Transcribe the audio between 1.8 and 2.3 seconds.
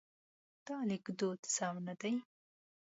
نه دی.